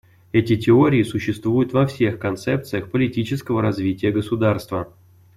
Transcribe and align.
Эти 0.31 0.57
теории 0.57 1.03
существуют 1.03 1.73
во 1.73 1.85
всех 1.85 2.17
концепциях 2.17 2.89
политического 2.89 3.61
развития 3.61 4.09
государства. 4.09 4.91